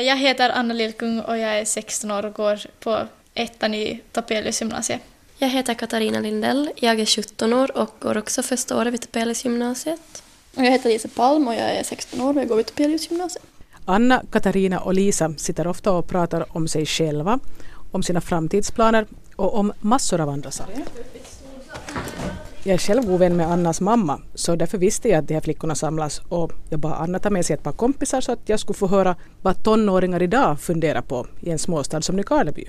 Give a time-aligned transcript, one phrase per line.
[0.00, 4.60] Jag heter Anna Lillkung och jag är 16 år och går på ettan i Topelius
[4.60, 5.00] gymnasiet.
[5.38, 9.44] Jag heter Katarina Lindell, jag är 17 år och går också första året vid Topelius
[9.44, 10.22] gymnasiet.
[10.56, 13.10] Och jag heter Lisa Palm och jag är 16 år och jag går vid Topelius
[13.10, 13.44] gymnasiet.
[13.84, 17.38] Anna, Katarina och Lisa sitter ofta och pratar om sig själva,
[17.92, 19.06] om sina framtidsplaner
[19.36, 20.84] och om massor av andra saker.
[22.66, 25.40] Jag är själv god vän med Annas mamma så därför visste jag att de här
[25.40, 28.60] flickorna samlas och jag bad Anna ta med sig ett par kompisar så att jag
[28.60, 32.64] skulle få höra vad tonåringar idag funderar på i en småstad som Nykarleby.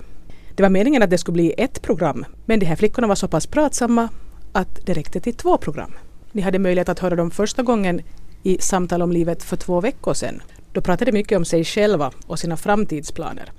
[0.56, 3.28] Det var meningen att det skulle bli ett program men de här flickorna var så
[3.28, 4.10] pass pratsamma
[4.52, 5.92] att det räckte till två program.
[6.32, 8.02] Ni hade möjlighet att höra dem första gången
[8.44, 10.42] i Samtal om livet för två veckor sedan.
[10.72, 13.52] Då pratade de mycket om sig själva och sina framtidsplaner.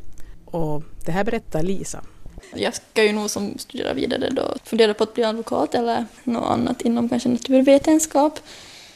[0.45, 2.01] Och det här berättar Lisa.
[2.55, 6.51] Jag ska ju nog som studera vidare då fundera på att bli advokat eller något
[6.51, 8.41] annat inom kanske naturvetenskap.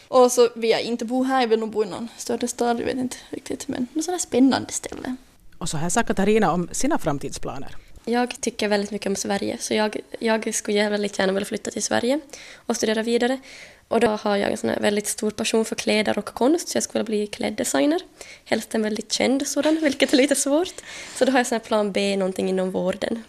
[0.09, 2.81] Och så vill jag inte bo här, jag vill nog bo i någon större stad,
[2.81, 5.17] jag vet inte riktigt, men något sådant spännande ställe.
[5.59, 7.77] Och så här sa Katarina om sina framtidsplaner.
[8.05, 11.83] Jag tycker väldigt mycket om Sverige, så jag, jag skulle väldigt gärna vilja flytta till
[11.83, 12.21] Sverige
[12.55, 13.41] och studera vidare.
[13.89, 16.83] Och då har jag en sån väldigt stor passion för kläder och konst, så jag
[16.83, 18.01] skulle vilja bli kläddesigner.
[18.45, 20.75] Helst en väldigt känd sådan, vilket är lite svårt.
[21.17, 23.23] Så då har jag sån plan B, någonting inom vården.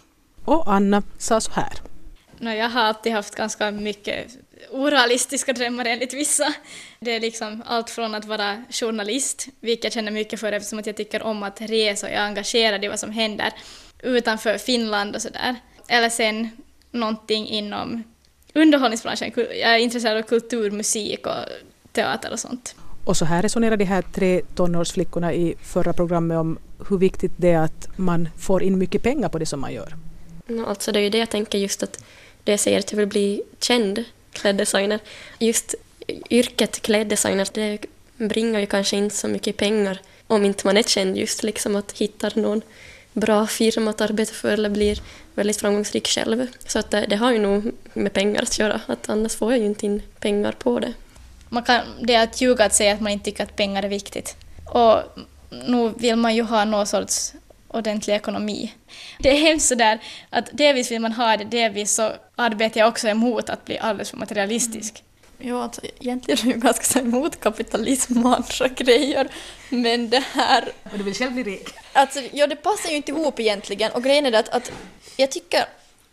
[0.46, 1.74] Och Anna sa så här.
[2.38, 4.28] No, jag har alltid haft ganska mycket
[4.72, 6.54] orealistiska drömmar enligt vissa.
[7.00, 10.88] Det är liksom allt från att vara journalist, vilket jag känner mycket för eftersom att
[10.88, 13.54] jag tycker om att resa och jag är engagerad i vad som händer
[14.00, 15.56] utanför Finland och sådär.
[15.88, 16.50] Eller sen
[16.92, 18.04] någonting inom
[18.54, 19.32] underhållningsbranschen.
[19.36, 21.34] Jag är intresserad av kultur, musik och
[21.92, 22.76] teater och sånt.
[23.06, 26.58] Och så här resonerar de här tre tonårsflickorna i förra programmet om
[26.90, 29.94] hur viktigt det är att man får in mycket pengar på det som man gör.
[30.50, 32.04] Mm, alltså det är ju det jag tänker just att
[32.44, 35.00] det jag säger att jag vill bli känd kläddesigner.
[35.40, 35.76] Just
[36.30, 37.80] yrket kläddesigner, det
[38.18, 41.92] bringar ju kanske inte så mycket pengar om inte man är känd just liksom att
[41.92, 42.62] hitta någon
[43.14, 45.02] bra firma att arbeta för eller blir
[45.36, 46.48] väldigt framgångsrik själv.
[46.68, 49.60] Så att det, det, har ju nog med pengar att göra, att annars får jag
[49.60, 50.94] ju inte in pengar på det.
[51.50, 53.90] Man kan, det är att ljuga att säga att man inte tycker att pengar är
[53.90, 54.36] viktigt.
[54.66, 54.98] Och
[55.50, 57.34] nu vill man ju ha någon sorts
[57.74, 58.74] ordentlig ekonomi.
[59.20, 63.08] Det är hemskt sådär att delvis vill man ha det, delvis så arbetar jag också
[63.08, 65.00] emot att bli alldeles för materialistisk.
[65.00, 65.10] Mm.
[65.50, 69.28] Jo, alltså, egentligen är jag ganska så emot kapitalism och andra grejer,
[69.70, 70.70] men det här...
[70.92, 71.70] Och du vill själv bli rik?
[71.94, 74.72] Alltså, ja, det passar ju inte ihop egentligen, och grejen är det att, att
[75.18, 75.66] jag tycker,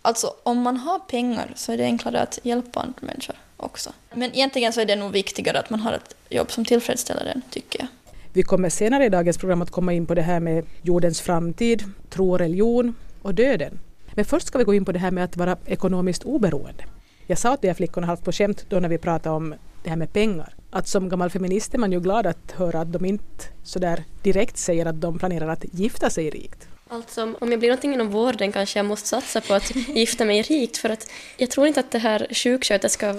[0.03, 3.93] alltså om man har pengar så är det enklare att hjälpa andra människor också.
[4.15, 7.43] Men egentligen så är det nog viktigare att man har ett jobb som tillfredsställer en,
[7.51, 7.89] tycker jag.
[8.33, 11.85] Vi kommer senare i dagens program att komma in på det här med jordens framtid,
[12.11, 13.79] tro och religion och döden.
[14.15, 16.85] Men först ska vi gå in på det här med att vara ekonomiskt oberoende.
[17.27, 19.91] Jag sa till de här flickorna halvt på skämt då när vi pratade om det
[19.91, 23.05] här med pengar, att som gammal feminist är man ju glad att höra att de
[23.05, 26.69] inte sådär direkt säger att de planerar att gifta sig rikt.
[26.89, 30.43] Alltså om jag blir någonting inom vården kanske jag måste satsa på att gifta mig
[30.43, 33.17] rikt för att jag tror inte att det här sjuksköterska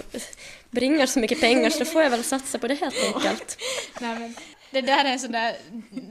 [0.72, 3.58] bringar så mycket pengar så då får jag väl satsa på det helt enkelt.
[4.02, 4.36] Nej, men
[4.72, 5.56] det där är en sån där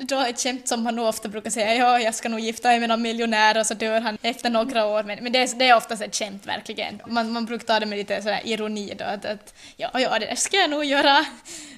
[0.04, 2.88] dåligt skämt som man nog ofta brukar säga, ja, jag ska nog gifta mig med
[2.88, 5.02] någon miljonär och så dör han efter några år.
[5.02, 7.02] Men, men det, är, det är oftast ett skämt verkligen.
[7.06, 10.26] Man, man brukar ta det med lite sådär ironi då, att, att ja, ja, det
[10.26, 11.26] där ska jag nog göra.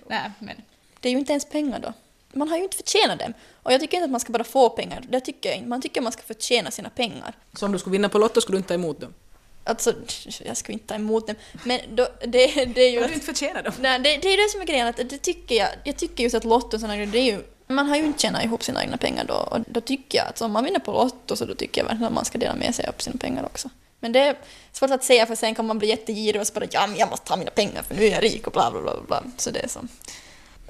[0.07, 0.57] Nej, men.
[1.01, 1.93] Det är ju inte ens pengar då.
[2.33, 3.33] Man har ju inte förtjänat dem.
[3.63, 5.69] Och jag tycker inte att man ska bara få pengar, det tycker jag inte.
[5.69, 7.35] Man tycker att man ska förtjäna sina pengar.
[7.55, 9.15] Så om du skulle vinna på Lotto skulle du inte ta emot dem?
[9.65, 9.95] Alltså,
[10.45, 11.37] jag skulle inte ta emot dem.
[11.65, 13.01] Men då, det, det är ju...
[13.01, 13.75] Har du inte förtjänat dem?
[13.81, 14.87] Nej, det, det är det som är grejen.
[14.87, 17.43] Att det tycker jag, jag tycker just att Lotto och sådana grejer, det är ju...
[17.67, 19.35] Man har ju inte tjänat ihop sina egna pengar då.
[19.35, 22.07] Och då tycker jag att om man vinner på Lotto så då tycker jag verkligen
[22.07, 23.71] att man ska dela med sig av sina pengar också.
[24.01, 24.37] Men det är
[24.73, 27.11] svårt att säga för sen kan man bli jättegirig och så bara ja men jag
[27.11, 28.97] måste ha mina pengar för nu är jag rik och bla bla bla.
[29.07, 29.23] bla.
[29.37, 29.81] Så det är så.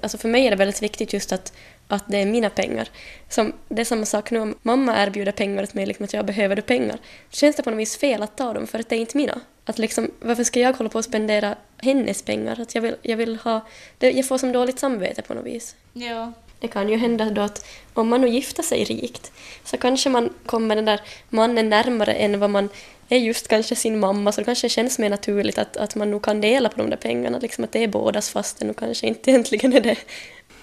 [0.01, 1.53] Alltså för mig är det väldigt viktigt just att,
[1.87, 2.89] att det är mina pengar.
[3.29, 6.25] Som, det är samma sak nu om mamma erbjuder pengar till mig, liksom att jag
[6.25, 6.97] behöver pengar.
[7.29, 9.41] Känns det på något vis fel att ta dem för att det är inte mina?
[9.65, 12.61] Att liksom, varför ska jag hålla på att spendera hennes pengar?
[12.61, 13.67] Att jag vill, jag vill ha...
[13.97, 15.75] Det, jag får som dåligt samvete på något vis.
[15.93, 16.33] Ja.
[16.59, 19.31] Det kan ju hända då att om man nu gifter sig rikt
[19.63, 22.69] så kanske man kommer den där mannen närmare än vad man
[23.09, 26.21] är just kanske sin mamma så det kanske känns mer naturligt att, att man nog
[26.21, 29.07] kan dela på de där pengarna, liksom att det är bådas fast det nog kanske
[29.07, 29.97] inte egentligen är det.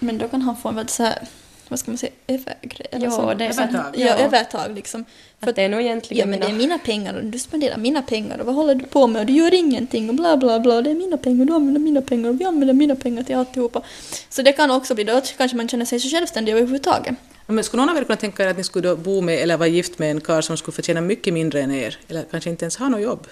[0.03, 1.27] Men då kan han få en väldigt så här,
[1.67, 2.87] vad ska man säga, övergrej?
[2.91, 3.93] Ja, så, det är så övertag.
[3.95, 5.05] Ja, övertag liksom.
[5.39, 6.57] För att det är nog egentligen Ja, men det är mina.
[6.57, 9.33] mina pengar och du spenderar mina pengar och vad håller du på med och du
[9.33, 10.81] gör ingenting och bla bla bla.
[10.81, 13.81] Det är mina pengar, du använder mina pengar och vi använder mina pengar till alltihopa.
[14.29, 17.15] Så det kan också bli då att kanske man känner sig så självständig överhuvudtaget.
[17.47, 19.67] Men skulle någon av er kunna tänka er att ni skulle bo med eller vara
[19.67, 21.97] gift med en karl som skulle förtjäna mycket mindre än er?
[22.07, 23.27] Eller kanske inte ens ha något jobb?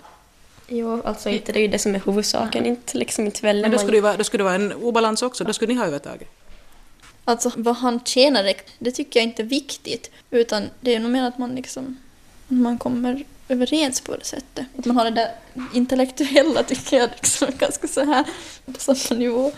[0.68, 3.72] Jo, alltså inte det är ju det som är huvudsaken, inte liksom inte väljer Men
[3.72, 5.80] då man skulle, det vara, då skulle det vara en obalans också, då skulle ni
[5.80, 6.28] ha övertaget.
[7.30, 10.12] Alltså vad han tjänar, det tycker jag inte är viktigt.
[10.32, 11.98] Utan det är nog mer att man liksom,
[12.48, 14.66] man kommer överens på det sättet.
[14.78, 15.32] Att man har det där
[15.74, 18.26] intellektuella tycker jag liksom ganska så här
[18.66, 19.52] på samma nivå.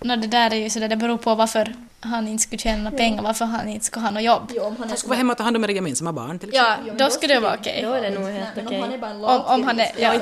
[0.00, 3.22] No, det där är ju så det beror på varför han inte skulle tjäna pengar,
[3.22, 4.52] varför han inte skulle ha något jobb.
[4.54, 6.48] Jo, om han, Han skulle vara hemma och ta hand om era gemensamma barn till
[6.48, 6.86] exempel.
[6.86, 7.82] Ja, då skulle det vara okej.
[7.82, 8.76] Då är det nog helt okej.
[8.76, 10.12] om han är bara en Om, om han är, ja.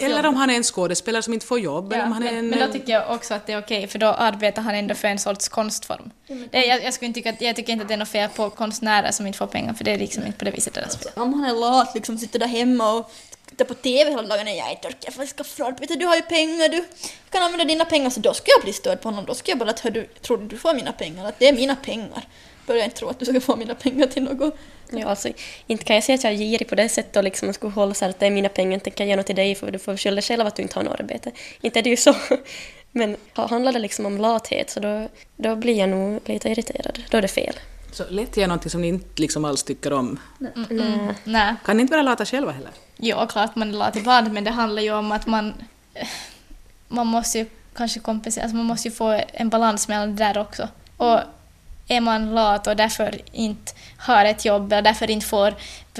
[0.00, 1.92] Eller om han är en skådespelare som inte får jobb.
[1.92, 3.58] eller Ja, om han är men, en, men då tycker jag också att det är
[3.58, 6.10] okej, för då arbetar han ändå för en sorts konstform.
[6.50, 8.28] Det, jag, jag, skulle inte tycka att, jag tycker inte att det är något fel
[8.28, 10.96] på konstnärer som inte får pengar, för det är liksom inte på det viset deras
[10.96, 11.12] fel.
[11.16, 13.10] Om han är lat, liksom sitter där hemma och
[13.58, 15.94] tittar på TV hela dagen, nej jag är inte orkar, jag ska fråga, vet du,
[15.94, 16.84] du har ju pengar, du
[17.30, 19.58] kan använda dina pengar, så då ska jag bli störd på honom, då ska jag
[19.58, 22.22] bara att hör du, tror du du får mina pengar, att det är mina pengar.
[22.66, 24.54] Börja inte tro att du ska få mina pengar till något.
[24.90, 25.28] Ja, alltså,
[25.66, 27.94] inte kan jag säga att jag är girig på det sättet och liksom skulle hålla
[27.94, 29.78] så här att det är mina pengar, tänker jag ge något till dig för du
[29.78, 31.30] får skylla dig själv att du inte har något arbete.
[31.60, 32.14] Inte är det ju så.
[32.92, 37.02] Men handlar det liksom om lathet så då, då blir jag nog lite irriterad.
[37.10, 37.54] Då är det fel.
[37.92, 40.20] Så lätt ge någonting som ni inte liksom alls tycker om.
[40.38, 41.14] Nej.
[41.24, 41.54] Nej.
[41.64, 42.72] Kan ni inte vara lata själva heller?
[43.00, 45.54] Jo, klart man är lat ibland, men det handlar ju om att man...
[46.88, 50.38] Man måste ju kanske kompensera, alltså man måste ju få en balans mellan det där
[50.38, 50.68] också.
[50.96, 51.20] Och
[51.88, 55.54] är man lat och därför inte har ett jobb eller därför inte får,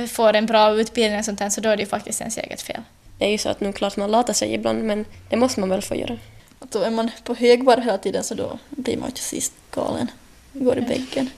[0.07, 2.63] får en bra utbildning och sånt där, så då är det ju faktiskt ens eget
[2.63, 2.83] fel.
[3.19, 5.69] Det är ju så att nu klart man latar sig ibland men det måste man
[5.69, 6.19] väl få göra.
[6.59, 9.53] Att då är man på högvarv hela tiden så då blir man ju till sist
[9.71, 10.11] galen.
[10.53, 11.31] Går i bänken.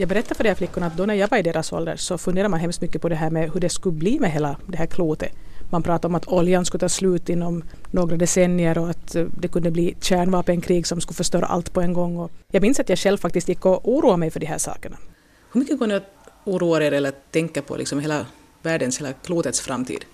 [0.00, 2.18] Jag berättade för de här flickorna att då när jag var i deras ålder så
[2.18, 4.76] funderade man hemskt mycket på det här med hur det skulle bli med hela det
[4.76, 5.32] här klotet.
[5.70, 9.48] Man pratade om att oljan skulle ta slut inom några decennier och att eh, det
[9.48, 12.16] kunde bli kärnvapenkrig som skulle förstöra allt på en gång.
[12.16, 14.96] Och jag minns att jag själv faktiskt gick och oroade mig för de här sakerna.
[15.52, 18.26] Hur mycket går ni att oroa er eller tänka på liksom hela
[18.62, 20.04] världens, hela klotets framtid?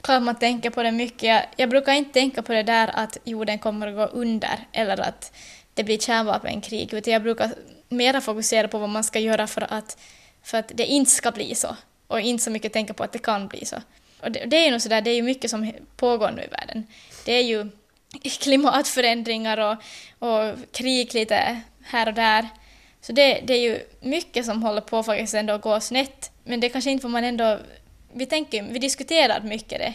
[0.00, 1.22] Klart man tänker på det mycket.
[1.22, 5.00] Jag, jag brukar inte tänka på det där att jorden kommer att gå under eller
[5.00, 5.32] att
[5.74, 7.50] det blir kärnvapenkrig, utan jag brukar
[7.92, 9.98] mera fokusera på vad man ska göra för att,
[10.42, 13.18] för att det inte ska bli så och inte så mycket tänka på att det
[13.18, 13.76] kan bli så.
[14.20, 16.46] Och det, det är ju nog sådär, det är ju mycket som pågår nu i
[16.46, 16.86] världen.
[17.24, 17.70] Det är ju
[18.40, 19.76] klimatförändringar och,
[20.28, 22.48] och krig lite här och där.
[23.00, 26.30] Så det, det är ju mycket som håller på faktiskt ändå att gå snett.
[26.44, 27.58] Men det är kanske inte vad man ändå...
[28.12, 29.94] Vi, tänker, vi diskuterar mycket det.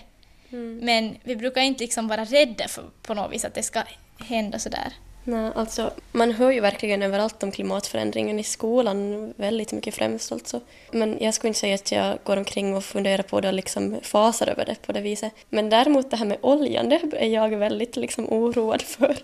[0.81, 3.83] Men vi brukar inte liksom vara rädda för på något vis att det ska
[4.19, 4.93] hända sådär.
[5.29, 10.61] Nej, alltså, man hör ju verkligen överallt om klimatförändringen i skolan, väldigt mycket främst alltså.
[10.91, 13.99] Men jag skulle inte säga att jag går omkring och funderar på det och liksom
[14.01, 15.33] fasar över det på det viset.
[15.49, 19.17] Men däremot det här med oljan, det är jag väldigt liksom oroad för.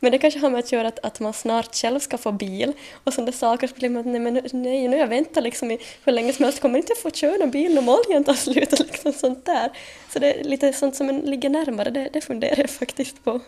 [0.00, 2.72] Men det kanske har med att göra att, att man snart själv ska få bil
[3.04, 3.66] och sådana saker.
[3.66, 6.44] Så blir man nej, men nej, nu har jag väntat liksom i hur länge som
[6.44, 9.44] helst, kommer inte jag få köra någon bil om oljan tar slut och liksom sånt
[9.46, 9.70] där.
[10.12, 13.40] Så det är lite sånt som ligger närmare, det, det funderar jag faktiskt på.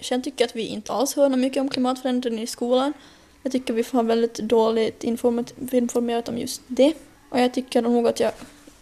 [0.00, 2.92] Sen tycker jag att vi inte alls hör något mycket om klimatförändringen i skolan.
[3.42, 6.92] Jag tycker vi får väldigt dåligt informerat om just det.
[7.30, 8.32] Och jag tycker nog att jag,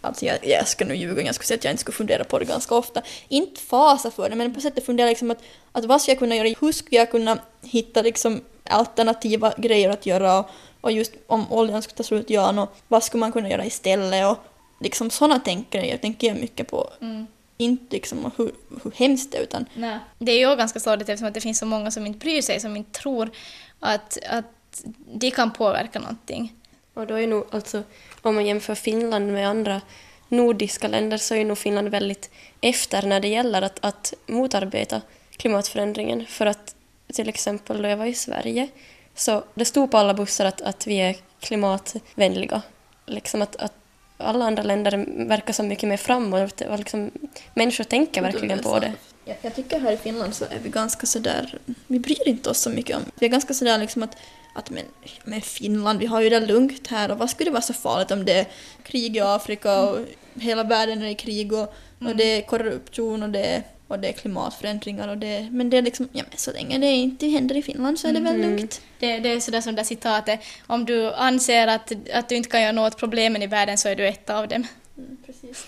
[0.01, 2.39] alltså jag, jag ska nu ljuga, jag skulle säga att jag inte skulle fundera på
[2.39, 3.01] det ganska ofta.
[3.27, 6.35] Inte fasa för det, men på sättet fundera liksom att, att vad ska jag kunna
[6.35, 10.49] göra, hur skulle jag kunna hitta liksom alternativa grejer att göra och,
[10.81, 14.31] och just om oljan skulle ta slut, ja, och vad skulle man kunna göra istället
[14.31, 14.37] och
[14.79, 16.89] liksom sådana tänker jag, tänker jag mycket på.
[17.01, 17.27] Mm.
[17.57, 18.51] Inte liksom hur,
[18.83, 19.99] hur hemskt det är utan Nej.
[20.19, 22.59] Det är ju ganska sorgligt eftersom att det finns så många som inte bryr sig,
[22.59, 23.29] som inte tror
[23.79, 24.83] att, att
[25.13, 26.53] de kan påverka någonting.
[26.93, 27.83] Och då är nog alltså,
[28.21, 29.81] om man jämför Finland med andra
[30.27, 32.29] nordiska länder så är nog Finland väldigt
[32.61, 36.25] efter när det gäller att, att motarbeta klimatförändringen.
[36.25, 36.75] För att
[37.13, 38.67] till exempel då jag var i Sverige
[39.15, 42.61] så det stod på alla bussar att, att vi är klimatvänliga.
[43.05, 43.73] Liksom att, att
[44.23, 47.11] alla andra länder verkar så mycket mer framåt och liksom,
[47.53, 48.93] människor tänker verkligen på det.
[49.25, 52.59] Jag, jag tycker här i Finland så är vi ganska sådär, vi bryr inte oss
[52.59, 54.17] så mycket om, vi är ganska sådär liksom att,
[54.55, 54.83] att men,
[55.23, 58.11] men Finland, vi har ju det lugnt här och vad skulle det vara så farligt
[58.11, 58.47] om det är
[58.83, 59.99] krig i Afrika och
[60.35, 64.07] hela världen är i krig och, och det är korruption och det är, och det
[64.07, 67.57] är klimatförändringar och det men det är liksom, ja men så länge det inte händer
[67.57, 68.81] i Finland så är det väl lugnt.
[68.99, 72.49] Det, det är sådär som det där citatet, om du anser att, att du inte
[72.49, 74.67] kan göra något problemen i världen så är du ett av dem.
[75.25, 75.65] precis.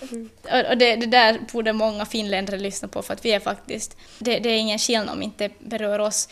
[0.52, 3.96] Och, och det, det där borde många finländare lyssna på för att vi är faktiskt,
[4.18, 6.28] det, det är ingen skillnad om inte berör oss.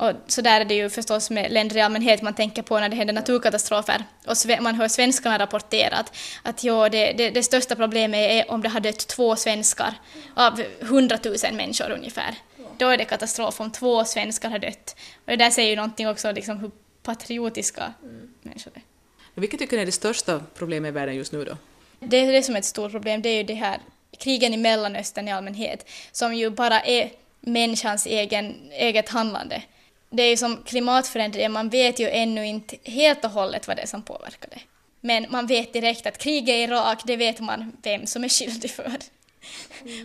[0.00, 2.88] Och så där är det ju förstås med länder i allmänhet man tänker på när
[2.88, 4.04] det händer naturkatastrofer.
[4.26, 8.62] Och man hör svenskarna rapportera att, att jo, det, det, det största problemet är om
[8.62, 9.94] det har dött två svenskar
[10.34, 12.34] av hundratusen människor ungefär.
[12.76, 14.96] Då är det katastrof om två svenskar har dött.
[15.14, 16.70] Och det där säger ju någonting också liksom hur
[17.02, 17.92] patriotiska
[18.42, 18.82] människor är.
[19.34, 21.56] Vilket tycker ni är det största problemet i världen just nu då?
[22.00, 23.78] Det är det som är ett stort problem, det är ju det här
[24.18, 29.62] krigen i Mellanöstern i allmänhet, som ju bara är människans egen, eget handlande.
[30.10, 33.82] Det är ju som klimatförändringen, man vet ju ännu inte helt och hållet vad det
[33.82, 34.60] är som påverkar det.
[35.00, 38.70] Men man vet direkt att kriget i Irak, det vet man vem som är skyldig
[38.70, 38.92] för.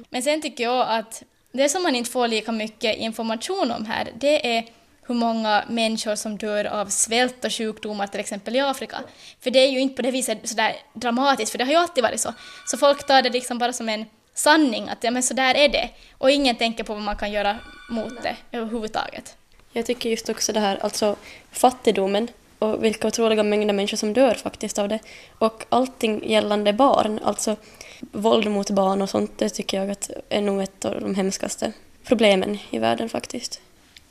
[0.09, 4.11] Men sen tycker jag att det som man inte får lika mycket information om här,
[4.15, 4.65] det är
[5.07, 8.97] hur många människor som dör av svält och sjukdomar till exempel i Afrika.
[9.41, 12.03] För det är ju inte på det viset sådär dramatiskt, för det har ju alltid
[12.03, 12.33] varit så.
[12.65, 15.69] Så folk tar det liksom bara som en sanning, att ja men så där är
[15.69, 15.89] det.
[16.17, 17.57] Och ingen tänker på vad man kan göra
[17.89, 19.37] mot det överhuvudtaget.
[19.75, 21.15] Jag tycker just också det här, alltså
[21.51, 22.27] fattigdomen
[22.59, 24.99] och vilka otroliga mängder människor som dör faktiskt av det.
[25.39, 27.55] Och allting gällande barn, alltså
[27.99, 31.73] våld mot barn och sånt, det tycker jag att är nog ett av de hemskaste
[32.03, 33.61] problemen i världen faktiskt.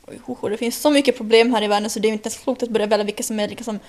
[0.07, 2.63] Oj, det finns så mycket problem här i världen så det är inte ens klokt
[2.63, 3.79] att börja välja vilka som är liksom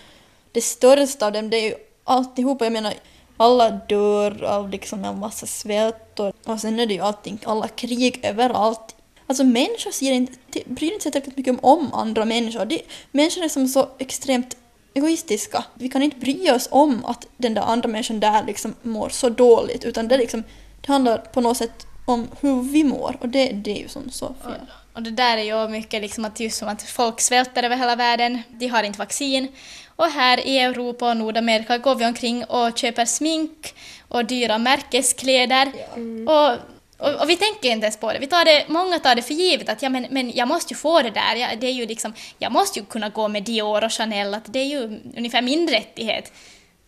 [0.52, 1.50] det största av dem.
[1.50, 2.94] Det är ju alltihopa, jag menar
[3.36, 7.68] alla dör av liksom en massa svält och, och sen är det ju allting, alla
[7.68, 8.95] krig överallt.
[9.26, 12.64] Alltså människor ser inte, bryr inte sig tillräckligt mycket om, andra människor.
[12.64, 14.56] Det, människor är som så extremt
[14.94, 15.64] egoistiska.
[15.74, 19.28] Vi kan inte bry oss om att den där andra människan där liksom mår så
[19.28, 20.42] dåligt utan det, liksom,
[20.80, 24.10] det handlar på något sätt om hur vi mår och det, det är ju som
[24.10, 24.66] så fel.
[24.92, 27.96] Och det där är ju mycket liksom att just som att folk svälter över hela
[27.96, 29.48] världen, de har inte vaccin.
[29.96, 33.74] Och här i Europa och Nordamerika går vi omkring och köper smink
[34.08, 35.72] och dyra märkeskläder.
[35.94, 36.28] Mm.
[36.28, 36.58] Och,
[36.98, 38.18] och, och, vi tänker inte ens på det.
[38.18, 38.64] Vi tar det.
[38.68, 41.36] Många tar det för givet att ja, men, men jag måste ju få det där.
[41.36, 44.52] Jag, det är ju liksom, jag måste ju kunna gå med Dior och Chanel, att
[44.52, 46.32] det är ju ungefär min rättighet.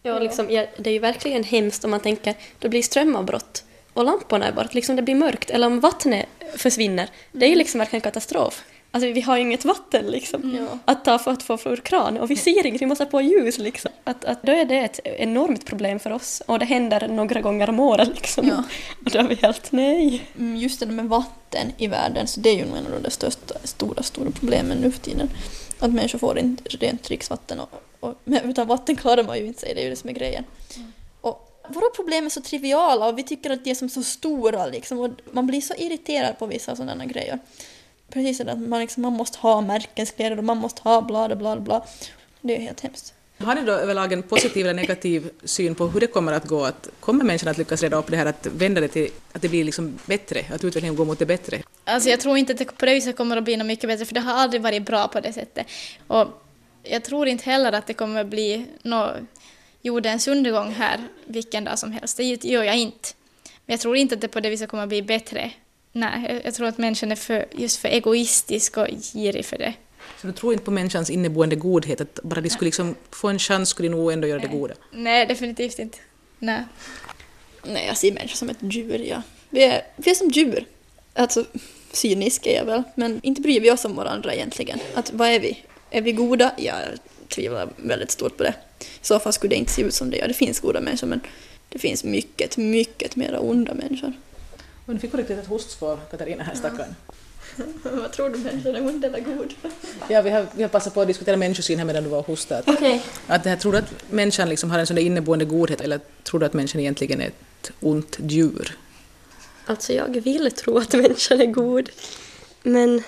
[0.02, 4.04] Ja, liksom, ja, det är ju verkligen hemskt om man tänker, det blir strömavbrott och
[4.04, 7.08] lamporna är bort, liksom det blir mörkt, eller om vattnet försvinner.
[7.32, 8.64] Det är ju liksom verkligen katastrof.
[8.90, 10.66] Alltså vi har ju inget vatten liksom mm.
[10.84, 13.20] att ta för att få ur kran och vi ser inget, vi måste ha på
[13.20, 13.90] ljus liksom.
[14.04, 17.68] Att, att då är det ett enormt problem för oss och det händer några gånger
[17.68, 18.48] om året liksom.
[18.48, 18.64] Ja.
[19.04, 20.22] Och då är vi helt nej.
[20.38, 23.10] Mm, just det med vatten i världen, så det är ju nog en av de
[23.10, 25.30] största, stora, stora problemen nu för tiden.
[25.78, 29.74] Att människor får inte rent dricksvatten och, och utan vatten klarar man ju inte sig,
[29.74, 30.44] det är ju det som är grejen.
[30.76, 30.92] Mm
[31.68, 34.98] våra problem är så triviala och vi tycker att de är som så stora liksom
[34.98, 37.38] och man blir så irriterad på vissa sådana grejer.
[38.10, 41.60] Precis som att man, liksom, man måste ha märkeskläder och man måste ha bla bla
[41.60, 41.84] bla.
[42.40, 43.14] Det är helt hemskt.
[43.38, 46.64] Har ni då överlag en positiv eller negativ syn på hur det kommer att gå?
[46.64, 49.48] Att kommer människan att lyckas reda upp det här, att vända det till att det
[49.48, 51.62] blir liksom bättre, att utvecklingen går mot det bättre?
[51.84, 54.04] Alltså jag tror inte att det på det viset kommer att bli något mycket bättre,
[54.04, 55.66] för det har aldrig varit bra på det sättet.
[56.06, 56.26] Och
[56.82, 59.16] jag tror inte heller att det kommer att bli något
[59.82, 62.16] jordens undergång här vilken dag som helst.
[62.16, 63.08] Det gör jag inte.
[63.66, 65.52] Men jag tror inte att det på det viset kommer att bli bättre.
[65.92, 69.74] Nej, jag tror att människan är för, just för egoistisk och girig för det.
[70.20, 73.38] Så du tror inte på människans inneboende godhet, att bara de skulle liksom få en
[73.38, 74.48] chans skulle de nog ändå göra Nej.
[74.48, 74.74] det goda?
[74.92, 75.98] Nej, definitivt inte.
[76.38, 76.62] Nej.
[77.62, 79.22] Nej, jag ser människan som ett djur, ja.
[79.50, 80.66] Vi är, vi är som djur.
[81.14, 81.44] Alltså,
[81.92, 84.78] cyniska är jag väl, men inte bryr vi oss om varandra egentligen.
[84.94, 85.62] Att vad är vi?
[85.90, 86.52] Är vi goda?
[86.56, 86.78] Jag
[87.28, 88.54] tvivlar väldigt stort på det.
[88.80, 90.28] I så fall skulle det inte se ut som det gör.
[90.28, 91.20] Det finns goda människor men
[91.68, 94.12] det finns mycket, mycket mera onda människor.
[94.88, 96.94] Men du fick riktigt ett hostsvar, Katarina, här stackaren.
[97.82, 99.54] Vad tror du, människan är ond eller god?
[100.08, 102.26] Ja, vi har, vi har passat på att diskutera människosyn här medan du var och
[102.26, 102.72] hostade.
[102.72, 103.00] Okay.
[103.26, 106.00] Att det här, tror du att människan liksom har en sån där inneboende godhet eller
[106.24, 108.76] tror du att människan egentligen är ett ont djur?
[109.66, 111.90] Alltså jag vill tro att människan är god.
[112.62, 113.02] Men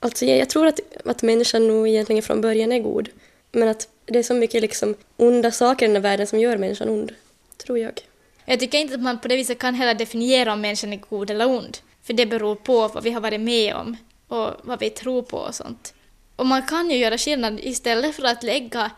[0.00, 3.08] alltså jag, jag tror att, att människan nog egentligen från början är god.
[3.52, 6.56] Men att det är så mycket liksom onda saker i den här världen som gör
[6.56, 7.12] människan ond,
[7.56, 8.07] tror jag.
[8.50, 11.30] Jag tycker inte att man på det viset kan heller definiera om människan är god
[11.30, 11.78] eller ond.
[12.02, 13.96] För det beror på vad vi har varit med om
[14.28, 15.94] och vad vi tror på och sånt.
[16.36, 18.90] Och man kan ju göra skillnad istället för att lägga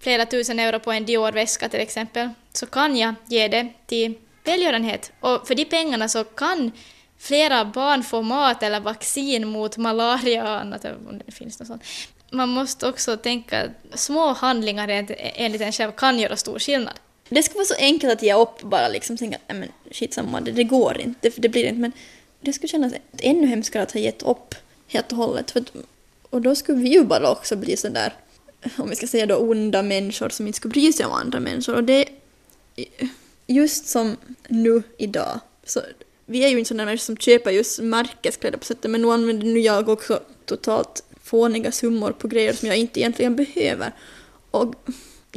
[0.00, 5.12] flera tusen euro på en Dior-väska till exempel, så kan jag ge det till välgörenhet.
[5.20, 6.72] Och för de pengarna så kan
[7.18, 11.82] flera barn få mat eller vaccin mot malaria och annat, om det finns något sånt
[12.30, 16.94] man måste också tänka att små handlingar enligt en själv kan göra stor skillnad.
[17.28, 20.40] Det skulle vara så enkelt att ge upp bara liksom tänka att men shit samma,
[20.40, 21.92] det, det går inte, det, det blir inte men
[22.40, 24.54] det skulle kännas ännu hemskare att ha gett upp
[24.88, 25.72] helt och hållet för att,
[26.30, 28.14] och då skulle vi ju bara också bli sådär
[28.76, 31.74] om vi ska säga då onda människor som inte skulle bry sig om andra människor
[31.74, 32.04] och det
[33.46, 34.16] just som
[34.48, 35.80] nu idag så
[36.26, 39.46] vi är ju inte sådana människor som köper just märkeskläder på sättet men nu använder
[39.46, 43.92] nu jag också totalt fåniga summor på grejer som jag inte egentligen behöver.
[44.50, 44.74] Och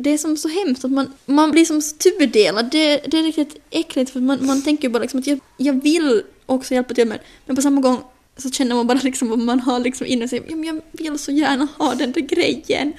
[0.02, 2.72] det är som så hemskt att man, man blir som tudelad.
[2.72, 6.24] Det, det är riktigt äckligt för man, man tänker bara liksom att jag, jag vill
[6.46, 8.02] också hjälpa till med men på samma gång
[8.38, 10.44] så känner man bara liksom vad man har liksom inne sig.
[10.48, 12.94] Jag vill så gärna ha den där grejen.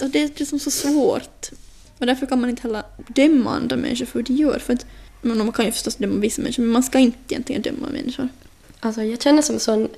[0.00, 1.48] Och det är liksom så svårt.
[1.98, 4.58] Och därför kan man inte heller döma andra människor för hur de gör.
[4.58, 4.86] För att,
[5.22, 8.28] man kan ju förstås döma vissa människor men man ska inte egentligen döma människor.
[8.80, 9.88] Alltså jag känner som en sån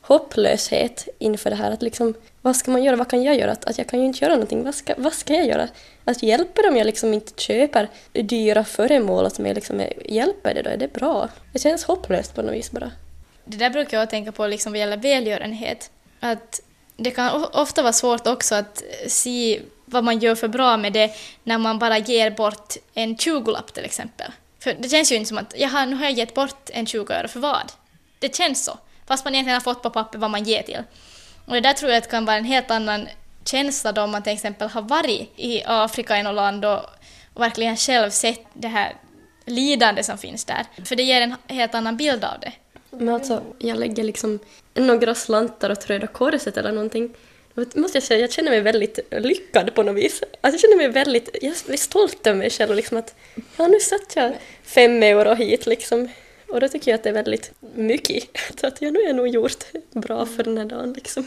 [0.00, 1.70] hopplöshet inför det här.
[1.70, 2.96] Att liksom, vad ska man göra?
[2.96, 3.52] Vad kan jag göra?
[3.52, 4.64] Att, att jag kan ju inte göra någonting.
[4.64, 5.68] Vad ska, vad ska jag göra?
[6.04, 10.70] Att hjälper om jag liksom inte köper dyra föremål som jag liksom hjälper det då?
[10.70, 11.28] Är det bra?
[11.52, 12.90] Det känns hopplöst på något vis bara.
[13.44, 15.90] Det där brukar jag tänka på liksom vad gäller välgörenhet.
[16.20, 16.60] Att
[16.96, 21.10] det kan ofta vara svårt också att se vad man gör för bra med det
[21.44, 24.32] när man bara ger bort en 20-lapp till exempel.
[24.58, 27.12] För det känns ju inte som att jaha, nu har jag gett bort en 20
[27.12, 27.72] öre för vad?
[28.18, 28.78] Det känns så.
[29.10, 30.82] Fast man egentligen har fått på papper vad man ger till.
[31.46, 33.08] Och det där tror jag att kan vara en helt annan
[33.44, 36.78] känsla då om man till exempel har varit i Afrika i något land och,
[37.34, 38.96] och verkligen själv sett det här
[39.44, 40.66] lidande som finns där.
[40.84, 42.52] För det ger en helt annan bild av det.
[42.90, 44.38] Men alltså, jag lägger liksom
[44.74, 47.14] några slantar åt Röda Korset eller någonting.
[47.54, 50.22] Då måste jag säga, jag känner mig väldigt lyckad på något vis.
[50.40, 53.14] Alltså, jag känner mig väldigt, jag är stolt över mig själv liksom att
[53.56, 56.08] ja, nu satt jag fem euro hit liksom.
[56.52, 58.24] Och då tycker jag att det är väldigt mycket.
[58.60, 61.26] Så att jag nu har nog gjort bra för den här dagen liksom.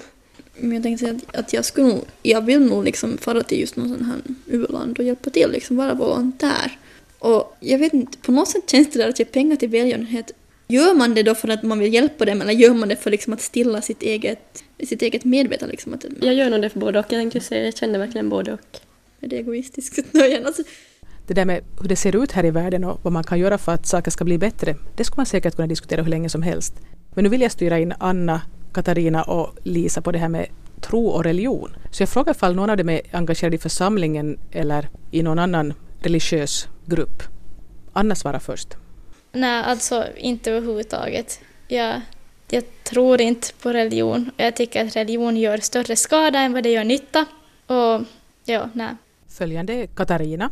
[0.57, 3.59] Men jag tänkte säga att, att jag skulle nog, jag vill nog liksom fara till
[3.59, 6.77] just någon sån här u-land och hjälpa till, liksom vara volontär.
[7.19, 10.31] Och jag vet inte, på något sätt känns det där att ge pengar till välgörenhet
[10.67, 13.11] Gör man det då för att man vill hjälpa dem eller gör man det för
[13.11, 15.71] liksom att stilla sitt eget, sitt eget medvetande?
[15.71, 17.05] Liksom att, jag gör nog det för både och.
[17.05, 18.79] Jag tänkte säga, jag känner verkligen både och.
[19.21, 19.99] Är det egoistiskt?
[20.45, 20.63] alltså.
[21.27, 23.57] Det där med hur det ser ut här i världen och vad man kan göra
[23.57, 26.41] för att saker ska bli bättre, det skulle man säkert kunna diskutera hur länge som
[26.41, 26.73] helst.
[27.13, 28.41] Men nu vill jag styra in Anna,
[28.73, 30.47] Katarina och Lisa på det här med
[30.81, 31.75] tro och religion.
[31.91, 35.73] Så jag frågar ifall någon av dem är engagerad i församlingen eller i någon annan
[35.99, 37.23] religiös grupp.
[37.93, 38.77] Anna svarar först.
[39.31, 41.39] Nej, alltså inte överhuvudtaget.
[41.67, 42.01] Jag,
[42.49, 44.31] jag tror inte på religion.
[44.37, 47.25] Jag tycker att religion gör större skada än vad det gör nytta.
[47.67, 48.01] Och
[48.45, 48.95] ja, nej.
[49.27, 50.49] Följande är Katarina.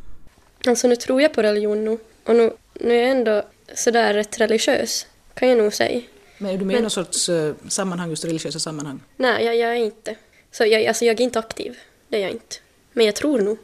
[0.68, 1.98] Alltså nu tror jag på religion nu.
[2.24, 3.44] Och nu, nu är jag ändå
[3.76, 6.02] sådär rätt religiös, kan jag nog säga.
[6.38, 9.00] Men är du med i någon sorts uh, sammanhang, just religiösa sammanhang?
[9.18, 10.16] Nej, jag, jag är inte.
[10.52, 12.56] Så jag, alltså jag är inte aktiv, det är jag inte.
[12.94, 13.58] Men jag tror nog.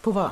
[0.00, 0.30] På vad?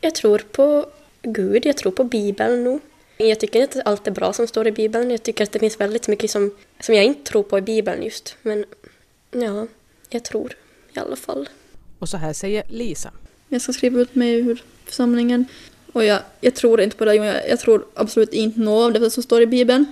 [0.00, 0.86] Jag tror på
[1.22, 2.80] Gud, jag tror på Bibeln nog.
[3.16, 5.10] Jag tycker inte att allt är bra som står i Bibeln.
[5.10, 8.02] Jag tycker att det finns väldigt mycket som, som jag inte tror på i Bibeln
[8.02, 8.36] just.
[8.42, 8.64] Men
[9.30, 9.66] ja,
[10.08, 10.56] jag tror
[10.94, 11.48] i alla fall.
[11.98, 13.12] Och så här säger Lisa.
[13.48, 14.62] Jag ska skriva ut mig ur
[14.94, 15.46] församlingen.
[15.92, 17.14] Och jag, jag tror inte på det.
[17.14, 19.86] Jag, jag tror absolut inte något av det som står i Bibeln.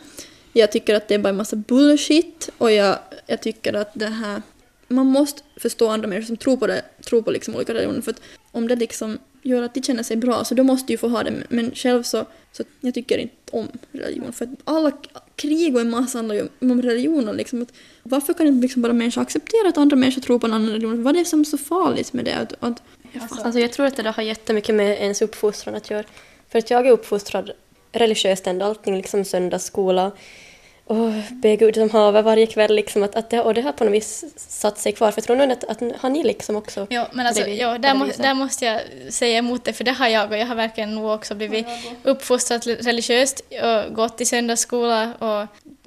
[0.52, 2.50] Jag tycker att det är bara en massa bullshit.
[2.58, 4.42] Och jag, jag tycker att det här...
[4.88, 8.00] Man måste förstå andra människor som tror på det, tror på liksom olika religioner.
[8.00, 10.92] För att om det liksom gör att de känner sig bra så då måste du
[10.92, 11.32] ju få ha det.
[11.48, 14.32] Men själv så, så jag tycker inte om religion.
[14.32, 14.92] För att alla
[15.36, 17.36] krig och en massa handlar ju om religion.
[17.36, 17.62] Liksom.
[17.62, 20.70] Att varför kan inte liksom bara människor acceptera att andra människor tror på en annan
[20.70, 21.02] religion?
[21.02, 22.36] Vad är det som är så farligt med det?
[22.36, 22.82] Att, att,
[23.20, 26.04] alltså, alltså jag tror att det har jättemycket med ens uppfostran att göra.
[26.48, 27.50] För att jag är uppfostrad
[27.92, 30.12] religiöst ändå, allting liksom söndagsskola
[30.84, 32.74] och be Gud som haver varje kväll.
[32.74, 35.10] Liksom, att, att det, och det har på något vis satt sig kvar.
[35.10, 36.86] För jag tror nog att, att har ni liksom också...
[36.90, 39.92] Ja, men alltså, det, ja, där, må, där måste jag säga emot det, för det
[39.92, 41.66] har jag och jag har verkligen nog också blivit
[42.02, 45.46] uppfostrad religiöst och gått i söndagsskola och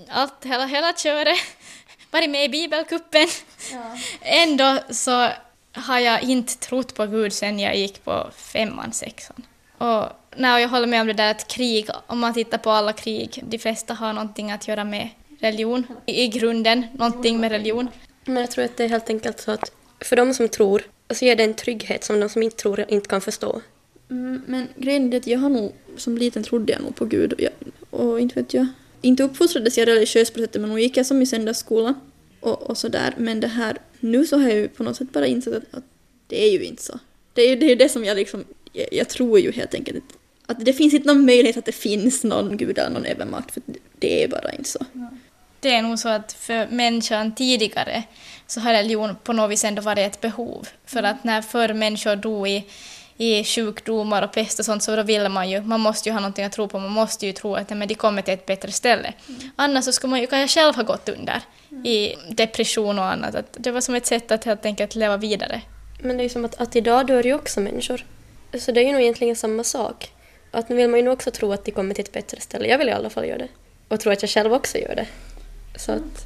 [0.09, 1.37] allt, hela, hela köret.
[2.11, 3.27] Varit med i bibelkuppen.
[3.71, 3.97] Ja.
[4.21, 5.29] Ändå så
[5.75, 9.45] har jag inte trott på Gud sen jag gick på femman, sexan.
[9.77, 12.93] Och nej, jag håller med om det där att krig, om man tittar på alla
[12.93, 15.09] krig, de flesta har någonting att göra med
[15.39, 15.87] religion.
[16.05, 17.89] I, i grunden, någonting med religion.
[18.25, 21.25] Men jag tror att det är helt enkelt så att för de som tror så
[21.25, 23.61] ger det en trygghet som de som inte tror inte kan förstå.
[24.09, 27.33] Mm, men grejen är att jag har nog, som liten trodde jag nog på Gud
[27.33, 27.51] och, jag,
[27.89, 28.67] och inte vet jag,
[29.01, 31.93] inte uppfostrades jag religiöst på sättet men nog gick jag som i söndagsskola
[32.39, 33.13] och, och sådär.
[33.17, 35.83] Men det här, nu så har jag ju på något sätt bara insett att,
[36.27, 36.99] det är ju inte så.
[37.33, 40.03] Det är ju det, är det som jag liksom jag, jag tror ju helt enkelt
[40.45, 43.63] att det finns inte någon möjlighet att det finns någon gud eller någon övermakt, för
[43.99, 44.85] det är bara inte så.
[45.59, 48.03] Det är nog så att för människan tidigare
[48.47, 50.67] så har religion på något vis ändå varit ett behov.
[50.85, 52.63] För att när förr människor dog i,
[53.17, 56.19] i sjukdomar och pest och sånt så då ville man ju, man måste ju ha
[56.19, 58.71] någonting att tro på, man måste ju tro att men de kommer till ett bättre
[58.71, 59.13] ställe.
[59.27, 59.41] Mm.
[59.55, 61.85] Annars så skulle man ju kanske själv ha gått under mm.
[61.85, 63.35] i depression och annat.
[63.35, 65.61] Att det var som ett sätt att helt enkelt leva vidare.
[65.99, 68.05] Men det är ju som att, att idag dör ju också människor.
[68.59, 70.11] Så det är ju nog egentligen samma sak.
[70.51, 72.67] Att nu vill man ju nog också tro att de kommer till ett bättre ställe.
[72.67, 73.47] Jag vill i alla fall göra det.
[73.87, 75.07] Och tro att jag själv också gör det.
[75.75, 76.25] Så att...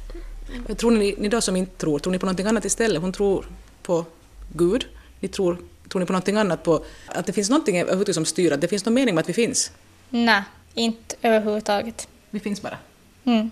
[0.66, 3.02] Men tror ni, ni då som inte tror, tror ni på någonting annat istället?
[3.02, 3.46] Hon tror
[3.82, 4.04] på
[4.52, 4.86] Gud.
[5.20, 5.58] Ni tror,
[5.90, 6.62] tror ni på någonting annat?
[6.62, 9.28] På att det finns någonting överhuvudtaget som styr, att det finns någon mening med att
[9.28, 9.70] vi finns?
[10.10, 10.42] Nej,
[10.74, 12.08] inte överhuvudtaget.
[12.30, 12.78] Vi finns bara?
[13.24, 13.50] Mm.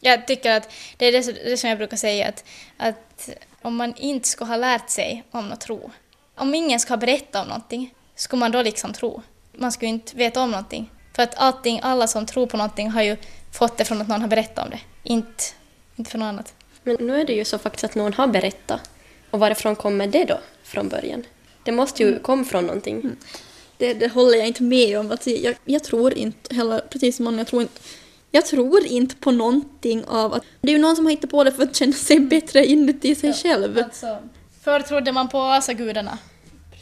[0.00, 2.44] Jag tycker att det är det, som jag brukar säga, att,
[2.76, 3.30] att
[3.62, 5.90] om man inte skulle ha lärt sig om något tro,
[6.34, 9.22] om ingen ska berätta om någonting, skulle man då liksom tro?
[9.52, 10.90] Man skulle inte veta om någonting.
[11.12, 13.16] För att allting, alla som tror på någonting har ju
[13.52, 14.80] fått det från att någon har berättat om det.
[15.02, 15.44] Inte
[15.96, 16.54] Inte för något annat.
[16.82, 18.90] Men nu är det ju så faktiskt att någon har berättat.
[19.30, 21.24] Och varifrån kommer det då från början?
[21.62, 23.16] Det måste ju komma från någonting.
[23.76, 25.10] Det, det håller jag inte med om.
[25.10, 27.80] Att jag, jag tror inte heller, precis som någon, jag tror inte
[28.30, 31.44] jag tror inte på någonting av att det är ju någon som har hittat på
[31.44, 33.78] det för att känna sig bättre inuti sig själv.
[33.78, 34.18] Alltså,
[34.62, 36.18] förr trodde man på asagudarna.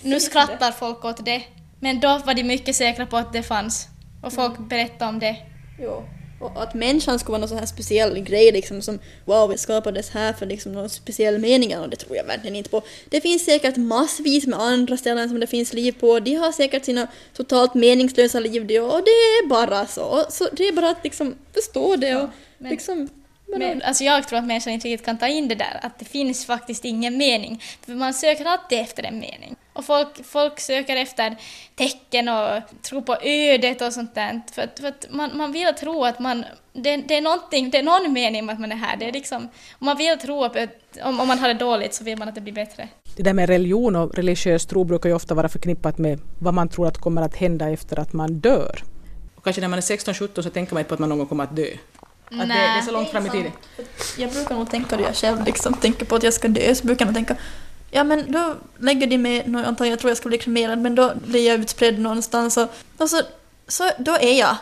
[0.02, 1.42] Nu skrattar folk åt det.
[1.80, 3.86] Men då var de mycket säkra på att det fanns.
[4.22, 5.36] Och folk berättade om det.
[5.80, 6.04] Jo.
[6.40, 10.10] Och att människan skulle vara någon sån här speciell grej liksom som wow, vi skapades
[10.10, 12.82] här för liksom någon speciell mening och det tror jag verkligen inte på.
[13.08, 16.20] Det finns säkert massvis med andra ställen som det finns liv på.
[16.20, 20.24] De har säkert sina totalt meningslösa liv de, och det är bara så.
[20.30, 23.08] Så det är bara att liksom förstå det och men- liksom
[23.46, 26.04] Men, alltså jag tror att människan inte riktigt kan ta in det där, att det
[26.04, 27.62] finns faktiskt ingen mening.
[27.86, 29.56] För man söker alltid efter en mening.
[29.78, 31.36] Och folk, folk söker efter
[31.74, 34.40] tecken och tror på ödet och sånt där.
[34.52, 36.44] För att, för att man, man vill tro att man...
[36.72, 38.96] Det, det, är någonting, det är någon mening med att man är här.
[38.96, 39.42] Det är liksom,
[39.78, 40.56] om man vill tro att
[41.04, 42.88] om, om man har det dåligt så vill man att det blir bättre.
[43.16, 46.68] Det där med religion och religiös tro brukar ju ofta vara förknippat med vad man
[46.68, 48.82] tror att kommer att hända efter att man dör.
[49.34, 51.26] Och kanske när man är 16-17 så tänker man inte på att man någon gång
[51.26, 51.68] kommer att dö.
[52.30, 53.52] Att det, det är så långt fram i tiden.
[54.18, 56.86] Jag brukar nog tänka det jag själv liksom tänker på att jag ska dö så
[56.86, 57.42] brukar jag nog tänka
[57.90, 60.94] Ja men då lägger de mig, nå- antar jag tror jag ska bli kremerad men
[60.94, 63.20] då blir jag utspridd någonstans och, och så,
[63.68, 64.56] så då är jag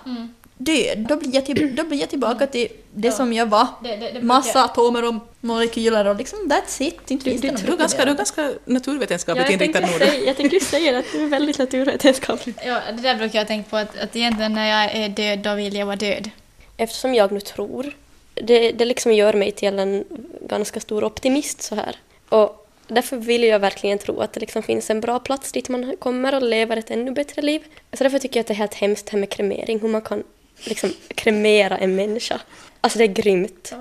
[0.59, 0.99] död.
[1.09, 3.13] Då blir jag, till, då blir jag tillbaka till det Ja.
[3.15, 3.67] som jag var.
[3.83, 7.11] Det, det, det Massa atomer och molekyler och liksom that's it.
[7.11, 9.91] Inte Du- du Du är ganska, du är ganska naturvetenskapligt jag, inriktad nog.
[9.91, 12.55] säga, jag tänkte just säga att du är väldigt naturvetenskaplig.
[12.67, 15.55] Ja, det där brukar jag tänka på att, att egentligen när jag är död, då
[15.55, 16.31] vill jag vara död.
[16.77, 17.97] Eftersom jag nu tror,
[18.35, 20.05] det, det liksom gör mig till en
[20.41, 21.97] ganska stor optimist så här.
[22.29, 25.97] Och därför vill jag verkligen tro att det liksom finns en bra plats dit man
[25.99, 27.63] kommer och lever ett ännu bättre liv.
[27.93, 30.03] Så därför tycker jag att det är helt hemskt det här med kremering, hur man
[30.03, 30.23] kan
[30.65, 32.41] liksom kremera en människa.
[32.81, 33.75] Alltså det är grymt.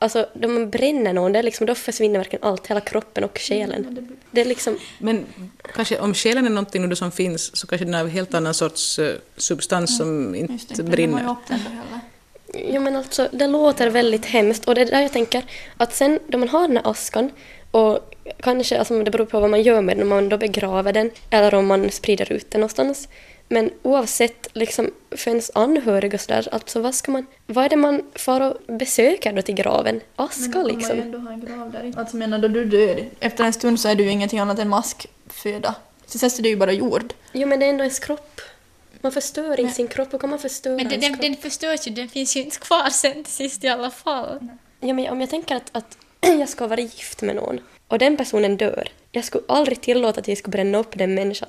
[0.00, 3.38] Alltså då man bränner någon, det är liksom, då försvinner verkligen allt, hela kroppen och
[3.38, 4.08] själen.
[4.30, 5.26] Det är liksom, Men
[5.74, 8.98] kanske om själen är någonting som finns så kanske den är av helt annan sorts
[8.98, 11.30] eh, substans som Just inte det, brinner.
[11.30, 11.60] upp den.
[12.54, 15.44] Jo men alltså det låter väldigt hemskt och det är där jag tänker
[15.76, 17.30] att sen då man har den här askan
[17.78, 20.92] och kanske, alltså det beror på vad man gör med den, om man då begraver
[20.92, 23.08] den eller om man sprider ut den någonstans.
[23.48, 28.02] Men oavsett liksom för ens anhöriga sådär, alltså vad ska man, vad är det man
[28.14, 30.00] far och besöker då till graven?
[30.16, 30.96] Aska Men då kommer liksom.
[30.96, 31.92] ju ändå ha en grav där.
[31.96, 34.68] Alltså menar då du dör, efter en stund så är du ju ingenting annat än
[34.68, 35.74] maskföda.
[36.06, 37.14] Till sist är du ju bara jord.
[37.32, 38.40] Jo men det är ändå ens kropp.
[39.00, 41.92] Man förstör inte sin kropp, och kan man förstöra Men den, den, den förstörs ju,
[41.92, 44.38] den finns ju inte kvar sen till sist i alla fall.
[44.80, 45.98] Ja, men om jag tänker att, att
[46.40, 50.28] jag ska vara gift med någon och den personen dör, jag skulle aldrig tillåta att
[50.28, 51.48] jag skulle bränna upp den människan.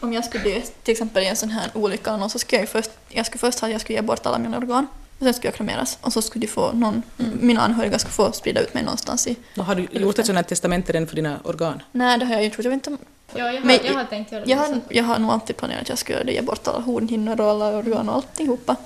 [0.00, 2.62] Om jag skulle dö till exempel i en sån här olycka något, så skulle jag
[2.62, 4.86] ju först, jag skulle först ha att jag skulle ge bort alla mina organ.
[5.18, 5.98] Och sen skulle jag kremeras.
[6.00, 9.36] Och så skulle de få någon, mina anhöriga skulle få sprida ut mig någonstans i...
[9.56, 11.82] Och har du gjort ett sådant här testamente redan för dina organ?
[11.92, 12.64] Nej, det har jag inte gjort.
[12.64, 13.04] Jag vet inte.
[13.34, 14.50] Ja, jag har, Men- jag har tänkt göra det.
[14.50, 16.80] Jag har, jag har nog alltid planerat att jag ska göra det, ge bort alla
[16.80, 18.76] hornhinnor och alla organ och alltihopa.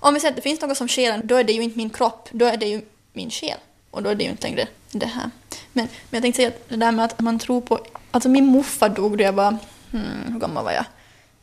[0.00, 1.90] Om vi säger att det finns något som själen, då är det ju inte min
[1.90, 2.82] kropp, då är det ju
[3.14, 3.58] min själ.
[3.90, 5.30] Och då är det ju inte längre det här.
[5.72, 7.86] Men, men jag tänkte säga att det där med att man tror på...
[8.10, 9.56] Alltså min morfar dog då jag var...
[9.92, 10.84] Hmm, hur gammal var jag?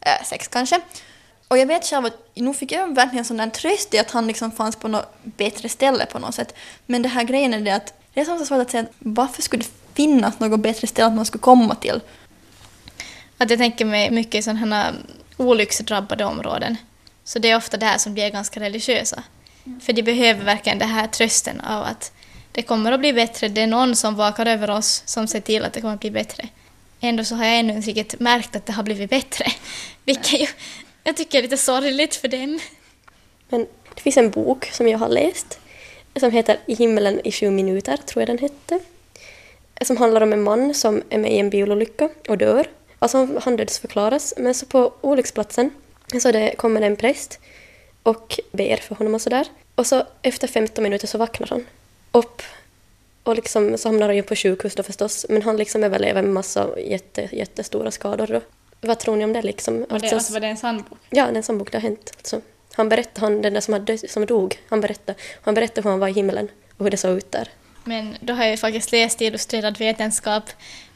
[0.01, 0.81] Eh, sex kanske.
[1.47, 4.27] Och jag vet själv att nu fick jag verkligen sån där tröst i att han
[4.27, 6.55] liksom fanns på något bättre ställe på något sätt.
[6.85, 9.41] Men det här grejen är det att det är så svårt att säga att varför
[9.41, 12.01] skulle det finnas något bättre ställe att man skulle komma till?
[13.37, 14.93] Att jag tänker mig mycket sådana här
[15.37, 16.77] olycksdrabbade områden.
[17.23, 19.23] Så det är ofta där som de är ganska religiösa.
[19.81, 22.11] För de behöver verkligen den här trösten av att
[22.51, 23.47] det kommer att bli bättre.
[23.47, 26.11] Det är någon som vakar över oss som ser till att det kommer att bli
[26.11, 26.49] bättre.
[26.99, 29.45] Ändå så har jag ännu inte riktigt märkt att det har blivit bättre.
[30.05, 30.47] Vilket ju,
[31.03, 32.59] jag tycker är lite sorgligt för dem.
[33.49, 35.59] Men det finns en bok som jag har läst
[36.19, 38.79] som heter I himmelen i sju minuter, tror jag den hette.
[39.81, 42.67] Som handlar om en man som är med i en bilolycka och dör.
[42.99, 45.69] Alltså han dödsförklaras, men så på olycksplatsen
[46.21, 47.39] så det kommer det en präst
[48.03, 49.47] och ber för honom och sådär.
[49.75, 51.65] Och så efter 15 minuter så vaknar han
[52.11, 52.41] upp
[53.23, 56.31] och liksom, så hamnar han ju på sjukhus då förstås, men han liksom överlever med
[56.31, 58.41] massa jätte, jättestora skador då.
[58.81, 59.83] Vad tror ni om det liksom?
[59.83, 60.99] Och det, alltså var det en sann bok?
[61.09, 62.13] Ja, det är en sån bok det har hänt.
[62.17, 62.41] Alltså,
[62.73, 65.99] han berättade, han, den där som, hade, som dog, han berättade, han berättade hur han
[65.99, 67.49] var i himlen och hur det såg ut där.
[67.83, 70.43] Men då har jag ju faktiskt läst i illustrerad vetenskap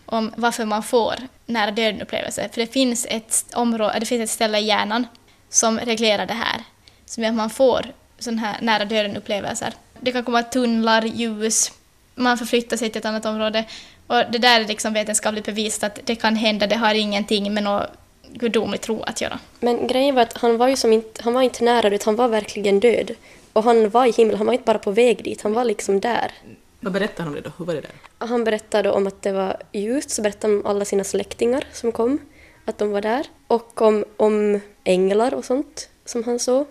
[0.06, 1.16] om varför man får
[1.46, 2.50] nära döden-upplevelser.
[2.54, 5.08] För det finns, ett område, det finns ett ställe i hjärnan
[5.50, 6.64] som reglerar det här.
[7.06, 7.86] Som gör att man får
[8.20, 9.74] sådana här nära döden-upplevelser.
[10.00, 11.72] Det kan komma tunnlar, ljus,
[12.16, 13.66] man förflyttar sig till ett annat område.
[14.08, 17.64] Och det där är liksom vetenskapligt bevisat att det kan hända, det har ingenting med
[17.64, 17.90] något
[18.34, 19.40] gudomlig tro att göra.
[19.60, 22.16] Men grejen var att han var ju som inte, han var inte nära utan han
[22.16, 23.12] var verkligen död.
[23.54, 26.00] Och han var i himlen, han var inte bara på väg dit, han var liksom
[26.00, 26.32] där.
[26.80, 27.52] Vad berättade han om det då?
[27.58, 27.92] Hur var det där?
[28.18, 31.92] Han berättade om att det var ljust, så berättade han om alla sina släktingar som
[31.92, 32.20] kom,
[32.66, 33.26] att de var där.
[33.48, 36.66] Och om, om änglar och sånt som han såg.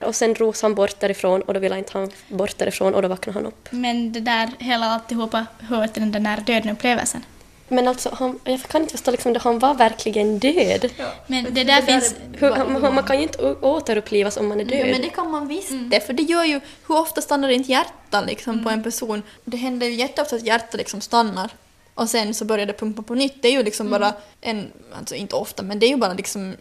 [0.00, 3.08] Och sen drogs han bort därifrån och då ville inte han bort därifrån och då
[3.08, 3.68] vaknade han upp.
[3.70, 7.24] Men det där, hela alltihopa hör till den där döden-upplevelsen.
[7.68, 10.90] Men alltså, han, jag kan inte förstå, liksom, det, han var verkligen död.
[11.26, 12.14] Men det där finns...
[12.32, 14.78] Hur, han, man kan ju inte återupplivas om man är död.
[14.78, 17.72] Ja, men det kan man visst det, för det gör ju, hur ofta stannar inte
[17.72, 19.22] hjärtat liksom på en person?
[19.44, 21.50] Det händer ju jätteofta att hjärtat liksom stannar
[21.94, 23.42] och sen så börjar det pumpa på nytt.
[23.42, 26.56] Det är ju liksom bara en, alltså inte ofta, men det är ju bara liksom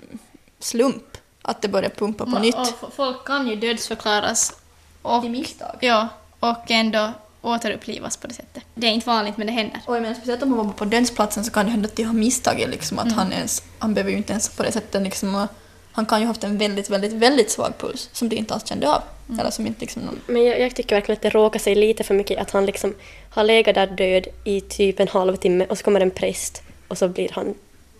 [0.59, 1.16] slump
[1.47, 2.55] att det börjar pumpa på nytt.
[2.55, 4.53] Och f- folk kan ju dödsförklaras
[5.01, 5.77] och, I misstag.
[5.81, 6.07] ja,
[6.39, 8.63] och ändå återupplivas på det sättet.
[8.75, 9.81] Det är inte vanligt, men det händer.
[9.85, 12.03] Och jag menar speciellt om man var på dödsplatsen så kan det hända att de
[12.03, 15.47] har misstagit liksom att han ens, han behöver ju inte ens på det sättet liksom,
[15.91, 18.67] han kan ju ha haft en väldigt, väldigt, väldigt svag puls som de inte alls
[18.67, 19.01] kände av.
[19.39, 20.21] Eller som inte liksom någon...
[20.27, 22.93] Men jag, jag tycker verkligen att det råkar sig lite för mycket att han liksom
[23.29, 27.07] har legat där död i typ en halvtimme och så kommer en präst och så
[27.07, 27.53] blir han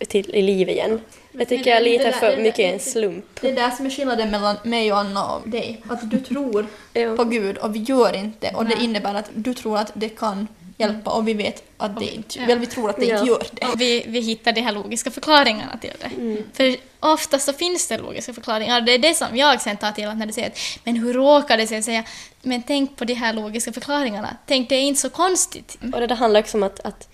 [0.08, 1.02] till i liv igen.
[1.32, 3.26] Det tycker jag är det- det där- för det där- mycket en slump.
[3.42, 5.82] Det är där som är skillnaden mellan mig och Anna och dig.
[5.90, 7.16] Att du tror Ja.
[7.16, 8.52] på Gud och vi gör inte.
[8.56, 12.06] Och det innebär att du tror att det kan hjälpa och vi vet att det
[12.16, 12.40] inte...
[12.46, 13.16] Väl, vi tror att det Ja.
[13.20, 13.66] inte gör det.
[13.68, 16.44] Och vi, vi hittar de här logiska förklaringarna till det.
[16.54, 18.82] För ofta så finns det logiska förklaringar.
[18.82, 21.14] Det är det som jag sen tar till att när du säger att men hur
[21.14, 21.84] råkar det sig?
[21.84, 22.04] Säga,
[22.42, 24.38] men tänk på de här logiska förklaringarna.
[24.48, 25.78] Tänk, det är inte så konstigt.
[25.94, 27.08] Och det handlar också om att, att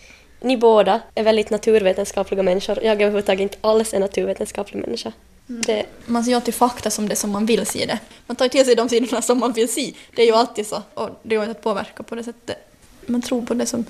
[0.44, 2.76] ni båda är väldigt naturvetenskapliga människor.
[2.78, 5.12] Jag är överhuvudtaget inte alls en naturvetenskaplig människa.
[5.48, 8.00] Det, Man ser ju alltid fakta som det som man vill se det.
[8.28, 9.94] Man tar till sig de sidorna som man vill se.
[10.16, 10.82] Det är ju alltid så.
[10.94, 12.58] Och det går inte att påverka på det sättet.
[13.06, 13.86] Man tror på det som,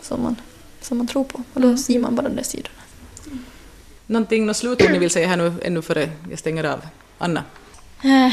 [0.00, 0.36] som, man,
[0.80, 1.42] som man tror på.
[1.54, 2.74] Och då ser man bara de sidorna.
[4.06, 6.80] Någonting, något slutord ni vill säga här nu ännu före jag stänger av?
[7.18, 7.44] Anna?
[8.04, 8.32] Eh,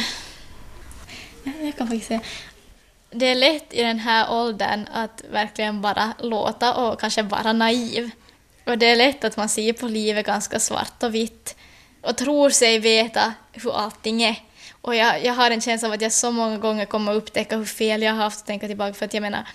[1.66, 2.22] Jag kan faktiskt säga.
[3.14, 8.10] Det är lätt i den här åldern att verkligen bara låta och kanske vara naiv.
[8.66, 11.56] Och det är lätt att man ser på livet ganska svart och vitt
[12.02, 14.36] och tror sig veta hur allting är.
[14.82, 17.58] Och jag, jag har en känsla av att jag så många gånger kommer att upptäcka
[17.58, 19.48] hur fel jag har haft och tänka tillbaka för att jag menar,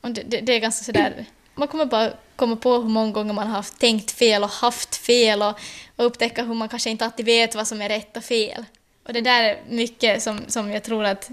[0.00, 3.46] det, det, det är ganska sådär, man kommer bara komma på hur många gånger man
[3.46, 5.60] har haft tänkt fel och haft fel och,
[5.96, 8.64] och upptäcka hur man kanske inte alltid vet vad som är rätt och fel.
[9.06, 11.30] Och det där är mycket som, som jag tror att,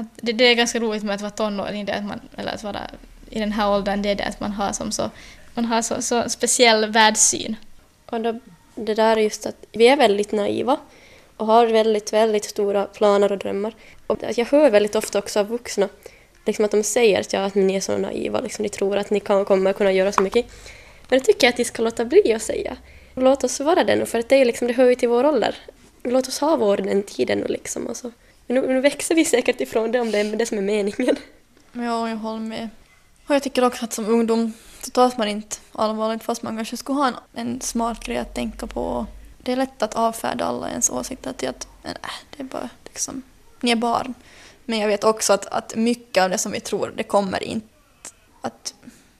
[0.00, 2.62] att det, det är ganska roligt med att vara tonåring, det att man, eller att
[2.62, 2.80] vara
[3.30, 5.10] i den här åldern, det är det att man har som så,
[5.54, 7.56] man har så, så speciell världssyn.
[8.06, 8.40] och då,
[8.74, 10.76] det där är just att vi är väldigt naiva
[11.36, 13.74] och har väldigt, väldigt stora planer och drömmar.
[14.06, 15.88] Och jag hör väldigt ofta också av vuxna
[16.46, 19.10] liksom att de säger att, ja, att ni är så naiva, liksom, ni tror att
[19.10, 20.46] ni kan, kommer kunna göra så mycket.
[21.08, 22.76] Men det tycker jag att ni ska låta bli att säga.
[23.14, 25.26] Låt oss vara det nu, för att det, är liksom, det hör ju till vår
[25.26, 25.56] ålder.
[26.02, 27.86] Låt oss ha vår den tiden nu liksom.
[27.86, 28.12] Och så.
[28.46, 31.16] Nu, nu växer vi säkert ifrån det om det är det som är meningen.
[31.72, 32.68] Ja, jag håller med.
[33.26, 36.76] Och jag tycker också att som ungdom så tas man inte allvarligt fast man kanske
[36.76, 39.06] skulle ha en, en smart grej att tänka på.
[39.38, 42.70] Det är lätt att avfärda alla ens åsikter till att nej, äh, det är bara
[42.84, 43.22] liksom,
[43.60, 44.14] ni är barn.
[44.64, 47.66] Men jag vet också att, att mycket av det som vi tror, det kommer inte
[48.40, 48.74] att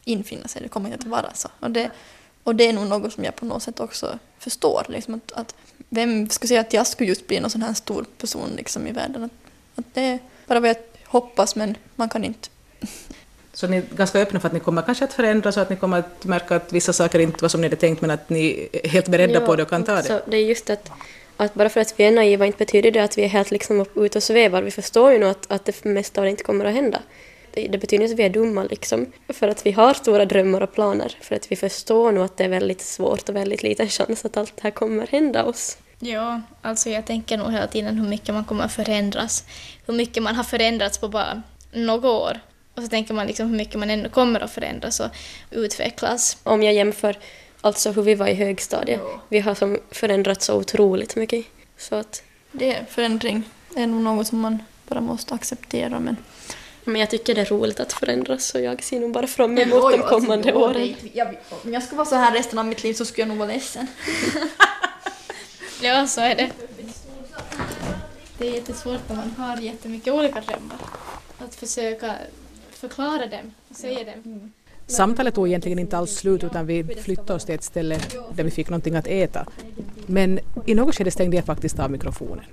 [0.04, 1.48] infinna sig, det kommer inte att vara så.
[1.60, 1.90] Och det,
[2.42, 4.86] och det är nog något som jag på något sätt också förstår.
[4.88, 5.54] Liksom att, att
[5.88, 8.92] vem skulle säga att jag skulle just bli någon sån här stor person liksom i
[8.92, 9.24] världen?
[9.24, 9.30] Att,
[9.74, 12.48] att det är bara vad jag hoppas, men man kan inte
[13.52, 15.76] Så ni är ganska öppna för att ni kommer kanske att förändras och att ni
[15.76, 18.68] kommer att märka att vissa saker inte var som ni hade tänkt men att ni
[18.72, 20.02] är helt beredda på det och kan ta det.
[20.02, 20.90] Så det är just att,
[21.36, 23.86] att bara för att vi är naiva inte betyder det att vi är helt liksom
[23.94, 24.62] ute och svävar.
[24.62, 27.02] Vi förstår ju nog att, att det mesta av det inte kommer att hända.
[27.56, 29.06] Det, betyder inte att vi är dumma liksom.
[29.28, 31.16] För att vi har stora drömmar och planer.
[31.20, 34.36] För att vi förstår nog att det är väldigt svårt och väldigt liten chans att
[34.36, 35.78] allt det här kommer hända oss.
[35.98, 39.44] Ja, alltså jag tänker nog hela tiden hur mycket man kommer att förändras.
[39.86, 41.42] Hur mycket man har förändrats på bara
[41.72, 42.40] några år.
[42.74, 45.10] Och så tänker man liksom hur mycket man ännu kommer att förändras och
[45.50, 46.38] utvecklas.
[46.42, 47.18] Om jag jämför
[47.60, 49.00] alltså hur vi var i högstadiet.
[49.28, 51.46] Vi har som förändrats så otroligt mycket.
[51.76, 53.42] Så att, Det är förändring.
[53.74, 56.00] Det är nog något som man bara måste acceptera.
[56.00, 56.16] Men
[56.86, 59.92] men jag tycker det är roligt att förändras så jag ser nog bara fram emot
[59.92, 60.94] de kommande åren.
[61.64, 63.48] om jag skulle vara så här resten av mitt liv så skulle jag nog vara
[63.48, 63.86] ledsen.
[65.82, 66.50] Ja, så är det.
[68.38, 70.76] Det är jättesvårt när man har jättemycket olika drömmar.
[71.38, 72.14] Att försöka
[72.70, 74.52] förklara dem och säga dem.
[74.86, 78.00] Samtalet tog egentligen inte alls slut utan vi flyttade oss till ett ställe
[78.34, 79.46] där vi fick någonting att äta.
[80.06, 82.44] Men i något skede stängde jag faktiskt av mikrofonen.